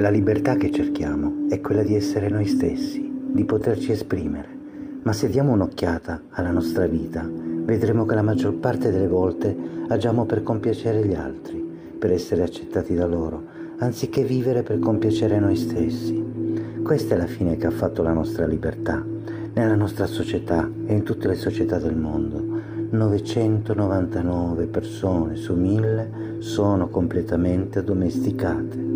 La 0.00 0.08
libertà 0.08 0.56
che 0.56 0.70
cerchiamo 0.70 1.44
è 1.50 1.60
quella 1.60 1.82
di 1.82 1.94
essere 1.94 2.30
noi 2.30 2.46
stessi, 2.46 3.06
di 3.32 3.44
poterci 3.44 3.92
esprimere, 3.92 4.48
ma 5.02 5.12
se 5.12 5.28
diamo 5.28 5.52
un'occhiata 5.52 6.22
alla 6.30 6.52
nostra 6.52 6.86
vita, 6.86 7.28
vedremo 7.30 8.06
che 8.06 8.14
la 8.14 8.22
maggior 8.22 8.54
parte 8.54 8.90
delle 8.90 9.08
volte 9.08 9.54
agiamo 9.88 10.24
per 10.24 10.42
compiacere 10.42 11.04
gli 11.04 11.12
altri, 11.12 11.62
per 11.98 12.12
essere 12.12 12.42
accettati 12.42 12.94
da 12.94 13.04
loro, 13.04 13.44
anziché 13.80 14.24
vivere 14.24 14.62
per 14.62 14.78
compiacere 14.78 15.38
noi 15.38 15.56
stessi. 15.56 16.24
Questa 16.82 17.14
è 17.14 17.18
la 17.18 17.26
fine 17.26 17.58
che 17.58 17.66
ha 17.66 17.70
fatto 17.70 18.02
la 18.02 18.14
nostra 18.14 18.46
libertà, 18.46 19.04
nella 19.52 19.74
nostra 19.74 20.06
società 20.06 20.66
e 20.86 20.94
in 20.94 21.02
tutte 21.02 21.28
le 21.28 21.36
società 21.36 21.78
del 21.78 21.94
mondo. 21.94 22.42
999 22.88 24.66
persone 24.66 25.36
su 25.36 25.54
1000 25.54 26.38
sono 26.38 26.88
completamente 26.88 27.80
addomesticate. 27.80 28.89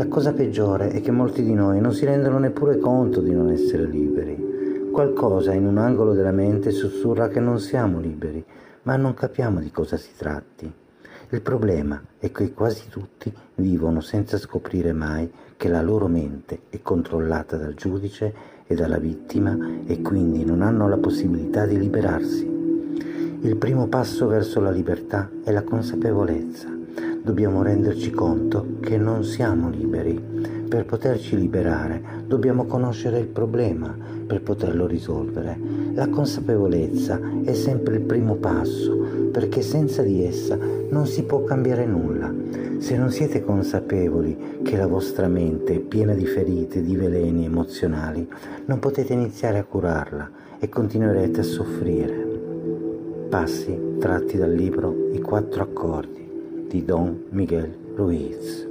La 0.00 0.08
cosa 0.08 0.32
peggiore 0.32 0.92
è 0.92 1.02
che 1.02 1.10
molti 1.10 1.42
di 1.42 1.52
noi 1.52 1.78
non 1.78 1.92
si 1.92 2.06
rendono 2.06 2.38
neppure 2.38 2.78
conto 2.78 3.20
di 3.20 3.34
non 3.34 3.50
essere 3.50 3.84
liberi. 3.84 4.88
Qualcosa 4.90 5.52
in 5.52 5.66
un 5.66 5.76
angolo 5.76 6.14
della 6.14 6.32
mente 6.32 6.70
sussurra 6.70 7.28
che 7.28 7.38
non 7.38 7.60
siamo 7.60 8.00
liberi, 8.00 8.42
ma 8.84 8.96
non 8.96 9.12
capiamo 9.12 9.60
di 9.60 9.70
cosa 9.70 9.98
si 9.98 10.12
tratti. 10.16 10.72
Il 11.28 11.42
problema 11.42 12.02
è 12.18 12.32
che 12.32 12.54
quasi 12.54 12.88
tutti 12.88 13.30
vivono 13.56 14.00
senza 14.00 14.38
scoprire 14.38 14.94
mai 14.94 15.30
che 15.58 15.68
la 15.68 15.82
loro 15.82 16.06
mente 16.06 16.60
è 16.70 16.80
controllata 16.80 17.58
dal 17.58 17.74
giudice 17.74 18.32
e 18.66 18.74
dalla 18.74 18.98
vittima 18.98 19.54
e 19.84 20.00
quindi 20.00 20.46
non 20.46 20.62
hanno 20.62 20.88
la 20.88 20.96
possibilità 20.96 21.66
di 21.66 21.78
liberarsi. 21.78 22.48
Il 23.42 23.56
primo 23.56 23.86
passo 23.88 24.26
verso 24.26 24.60
la 24.60 24.70
libertà 24.70 25.28
è 25.44 25.52
la 25.52 25.62
consapevolezza 25.62 26.79
dobbiamo 27.22 27.62
renderci 27.62 28.10
conto 28.10 28.76
che 28.80 28.96
non 28.96 29.24
siamo 29.24 29.68
liberi. 29.68 30.58
Per 30.68 30.84
poterci 30.84 31.36
liberare 31.36 32.02
dobbiamo 32.26 32.64
conoscere 32.64 33.18
il 33.18 33.26
problema 33.26 33.94
per 34.26 34.42
poterlo 34.42 34.86
risolvere. 34.86 35.58
La 35.94 36.08
consapevolezza 36.08 37.20
è 37.44 37.52
sempre 37.52 37.96
il 37.96 38.02
primo 38.02 38.36
passo 38.36 38.96
perché 39.32 39.62
senza 39.62 40.02
di 40.02 40.24
essa 40.24 40.56
non 40.88 41.06
si 41.06 41.24
può 41.24 41.42
cambiare 41.44 41.86
nulla. 41.86 42.32
Se 42.78 42.96
non 42.96 43.10
siete 43.10 43.42
consapevoli 43.42 44.60
che 44.62 44.76
la 44.76 44.86
vostra 44.86 45.28
mente 45.28 45.74
è 45.74 45.80
piena 45.80 46.14
di 46.14 46.26
ferite, 46.26 46.82
di 46.82 46.96
veleni 46.96 47.44
emozionali, 47.44 48.28
non 48.66 48.78
potete 48.78 49.12
iniziare 49.12 49.58
a 49.58 49.64
curarla 49.64 50.30
e 50.58 50.68
continuerete 50.68 51.40
a 51.40 51.44
soffrire. 51.44 52.28
Passi 53.28 53.78
tratti 53.98 54.36
dal 54.36 54.52
libro 54.52 55.08
I 55.12 55.20
quattro 55.20 55.62
accordi 55.62 56.19
gratidão, 56.70 57.18
Miguel 57.32 57.70
Ruiz. 57.98 58.69